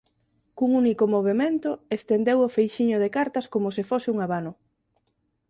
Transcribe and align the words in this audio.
Cun 0.57 0.71
único 0.81 1.05
movemento 1.15 1.71
estendeu 1.97 2.39
o 2.47 2.53
feixiño 2.55 2.97
de 3.03 3.09
cartas 3.17 3.45
como 3.53 3.67
se 3.75 3.83
fose 3.89 4.07
un 4.13 4.17
abano. 4.25 4.51